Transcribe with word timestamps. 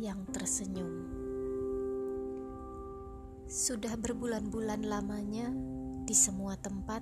yang 0.00 0.24
tersenyum. 0.28 1.08
Sudah 3.46 3.94
berbulan-bulan 3.94 4.82
lamanya 4.84 5.48
di 6.02 6.14
semua 6.14 6.58
tempat, 6.58 7.00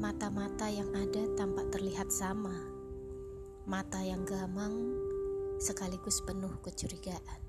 mata-mata 0.00 0.66
yang 0.72 0.88
ada 0.96 1.28
tampak 1.36 1.68
terlihat 1.68 2.08
sama. 2.08 2.56
Mata 3.68 4.00
yang 4.00 4.24
gamang 4.24 4.72
sekaligus 5.60 6.20
penuh 6.24 6.52
kecurigaan. 6.60 7.40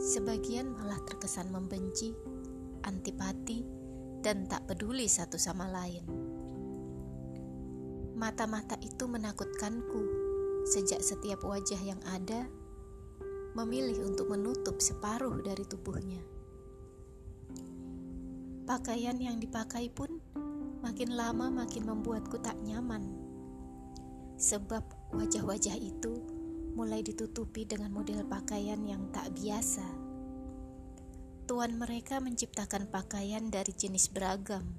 Sebagian 0.00 0.72
malah 0.72 1.00
terkesan 1.04 1.52
membenci, 1.52 2.16
antipati, 2.88 3.64
dan 4.24 4.48
tak 4.48 4.64
peduli 4.64 5.08
satu 5.08 5.36
sama 5.36 5.68
lain. 5.68 6.04
Mata-mata 8.16 8.76
itu 8.84 9.08
menakutkanku 9.08 10.02
sejak 10.68 11.00
setiap 11.00 11.40
wajah 11.44 11.80
yang 11.80 12.00
ada 12.04 12.48
memilih 13.54 14.06
untuk 14.06 14.30
menutup 14.30 14.78
separuh 14.78 15.42
dari 15.42 15.66
tubuhnya. 15.66 16.22
Pakaian 18.68 19.18
yang 19.18 19.42
dipakai 19.42 19.90
pun 19.90 20.22
makin 20.80 21.18
lama 21.18 21.50
makin 21.50 21.90
membuatku 21.90 22.38
tak 22.38 22.54
nyaman, 22.62 23.02
sebab 24.38 24.86
wajah-wajah 25.10 25.74
itu 25.74 26.22
mulai 26.78 27.02
ditutupi 27.02 27.66
dengan 27.66 27.90
model 27.90 28.22
pakaian 28.30 28.78
yang 28.86 29.10
tak 29.10 29.34
biasa. 29.34 29.84
Tuan 31.50 31.74
mereka 31.82 32.22
menciptakan 32.22 32.86
pakaian 32.86 33.50
dari 33.50 33.74
jenis 33.74 34.06
beragam, 34.14 34.78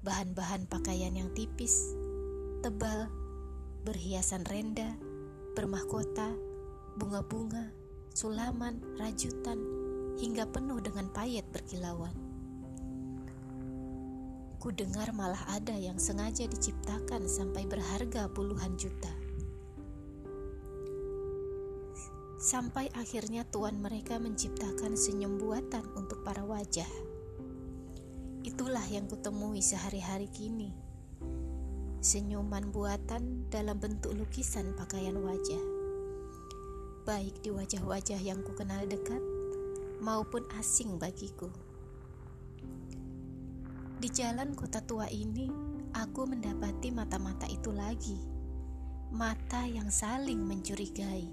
bahan-bahan 0.00 0.64
pakaian 0.64 1.12
yang 1.12 1.28
tipis, 1.36 1.92
tebal, 2.64 3.12
berhiasan 3.84 4.48
renda, 4.48 4.96
bermahkota, 5.52 6.47
bunga-bunga, 6.98 7.70
sulaman, 8.10 8.82
rajutan, 8.98 9.56
hingga 10.18 10.50
penuh 10.50 10.82
dengan 10.82 11.06
payet 11.14 11.46
berkilauan. 11.54 12.12
Ku 14.58 14.74
dengar 14.74 15.14
malah 15.14 15.38
ada 15.54 15.70
yang 15.78 16.02
sengaja 16.02 16.50
diciptakan 16.50 17.30
sampai 17.30 17.62
berharga 17.70 18.26
puluhan 18.34 18.74
juta. 18.74 19.14
Sampai 22.42 22.90
akhirnya 22.98 23.46
tuan 23.46 23.78
mereka 23.78 24.18
menciptakan 24.18 24.98
senyum 24.98 25.38
buatan 25.38 25.86
untuk 25.94 26.26
para 26.26 26.42
wajah. 26.42 26.90
Itulah 28.42 28.82
yang 28.90 29.06
kutemui 29.06 29.62
sehari-hari 29.62 30.26
kini 30.34 30.88
senyuman 31.98 32.70
buatan 32.70 33.50
dalam 33.50 33.82
bentuk 33.82 34.14
lukisan 34.14 34.70
pakaian 34.78 35.18
wajah. 35.18 35.77
Baik 37.08 37.40
di 37.40 37.48
wajah-wajah 37.48 38.20
yang 38.20 38.44
ku 38.44 38.52
kenal 38.52 38.84
dekat 38.84 39.24
maupun 40.04 40.44
asing 40.60 41.00
bagiku. 41.00 41.48
Di 43.96 44.12
jalan 44.12 44.52
kota 44.52 44.84
tua 44.84 45.08
ini, 45.08 45.48
aku 45.96 46.28
mendapati 46.28 46.92
mata-mata 46.92 47.48
itu 47.48 47.72
lagi. 47.72 48.20
Mata 49.08 49.64
yang 49.64 49.88
saling 49.88 50.36
mencurigai. 50.36 51.24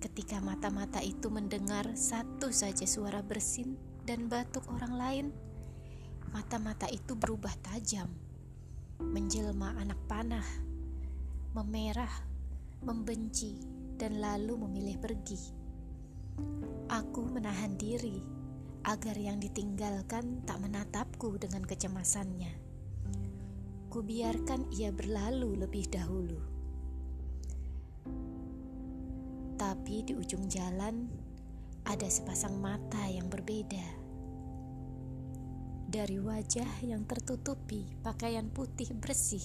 Ketika 0.00 0.40
mata-mata 0.40 1.04
itu 1.04 1.28
mendengar 1.28 1.92
satu 1.92 2.48
saja 2.48 2.88
suara 2.88 3.20
bersin 3.20 3.76
dan 4.08 4.32
batuk 4.32 4.64
orang 4.72 4.96
lain, 4.96 5.26
mata-mata 6.32 6.88
itu 6.88 7.12
berubah 7.12 7.52
tajam 7.60 8.08
menjelma 9.04 9.76
anak 9.76 10.00
panah, 10.08 10.48
memerah, 11.52 12.24
membenci, 12.80 13.80
dan 14.00 14.16
lalu 14.16 14.56
memilih 14.64 14.96
pergi. 14.96 15.52
Aku 16.88 17.28
menahan 17.28 17.76
diri 17.76 18.16
agar 18.88 19.12
yang 19.20 19.36
ditinggalkan 19.36 20.40
tak 20.48 20.56
menatapku 20.64 21.36
dengan 21.36 21.60
kecemasannya. 21.68 22.56
Kubiarkan 23.92 24.72
ia 24.72 24.88
berlalu 24.88 25.60
lebih 25.60 25.84
dahulu. 25.92 26.40
Tapi 29.60 29.96
di 30.08 30.16
ujung 30.16 30.48
jalan 30.48 31.04
ada 31.84 32.08
sepasang 32.08 32.56
mata 32.56 33.04
yang 33.12 33.28
berbeda 33.28 34.00
dari 35.90 36.22
wajah 36.22 36.86
yang 36.86 37.02
tertutupi 37.02 37.82
pakaian 38.00 38.46
putih 38.48 38.94
bersih 38.94 39.42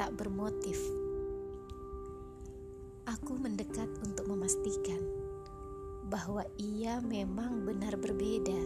tak 0.00 0.16
bermotif. 0.16 1.03
Aku 3.04 3.36
mendekat 3.36 3.84
untuk 4.00 4.32
memastikan 4.32 4.96
bahwa 6.08 6.40
ia 6.56 7.04
memang 7.04 7.68
benar 7.68 8.00
berbeda. 8.00 8.56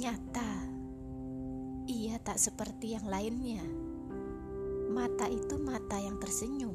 Nyata, 0.00 0.52
ia 1.84 2.16
tak 2.24 2.40
seperti 2.40 2.96
yang 2.96 3.04
lainnya. 3.04 3.60
Mata 4.88 5.28
itu 5.28 5.60
mata 5.60 6.00
yang 6.00 6.16
tersenyum. 6.16 6.72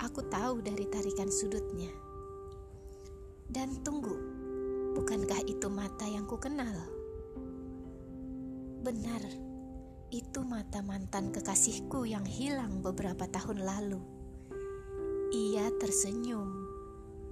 Aku 0.00 0.24
tahu 0.32 0.64
dari 0.64 0.88
tarikan 0.88 1.28
sudutnya. 1.28 1.92
Dan 3.52 3.84
tunggu, 3.84 4.16
bukankah 4.96 5.44
itu 5.44 5.68
mata 5.68 6.08
yang 6.08 6.24
ku 6.24 6.40
kenal? 6.40 6.88
Benar, 8.80 9.20
itu 10.08 10.40
mata 10.40 10.80
mantan 10.80 11.36
kekasihku 11.36 12.08
yang 12.08 12.24
hilang 12.24 12.80
beberapa 12.80 13.28
tahun 13.28 13.60
lalu. 13.60 14.21
Ia 15.32 15.72
tersenyum 15.80 16.68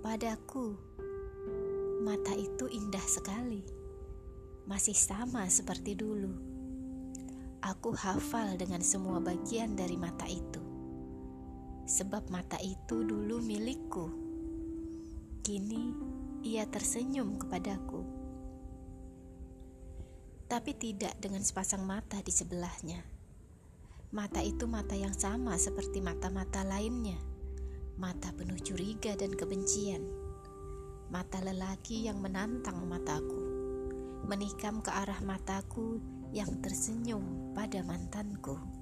padaku. 0.00 0.72
Mata 2.00 2.32
itu 2.32 2.64
indah 2.64 3.04
sekali, 3.04 3.60
masih 4.64 4.96
sama 4.96 5.44
seperti 5.52 5.92
dulu. 5.92 6.32
Aku 7.60 7.92
hafal 7.92 8.56
dengan 8.56 8.80
semua 8.80 9.20
bagian 9.20 9.76
dari 9.76 10.00
mata 10.00 10.24
itu, 10.24 10.64
sebab 11.84 12.32
mata 12.32 12.56
itu 12.64 13.04
dulu 13.04 13.36
milikku. 13.44 14.08
Kini 15.44 15.92
ia 16.40 16.64
tersenyum 16.64 17.36
kepadaku 17.36 18.20
tapi 20.50 20.74
tidak 20.74 21.14
dengan 21.22 21.46
sepasang 21.46 21.86
mata 21.86 22.18
di 22.26 22.34
sebelahnya. 22.34 23.06
Mata 24.10 24.42
itu 24.42 24.66
mata 24.66 24.98
yang 24.98 25.14
sama 25.14 25.54
seperti 25.54 26.02
mata-mata 26.02 26.66
lainnya, 26.66 27.29
mata 28.00 28.32
penuh 28.32 28.56
curiga 28.56 29.12
dan 29.12 29.36
kebencian, 29.36 30.00
mata 31.12 31.36
lelaki 31.44 32.08
yang 32.08 32.16
menantang 32.24 32.88
mataku, 32.88 33.44
menikam 34.24 34.80
ke 34.80 34.88
arah 34.88 35.20
mataku 35.20 36.00
yang 36.32 36.48
tersenyum 36.64 37.52
pada 37.52 37.84
mantanku. 37.84 38.79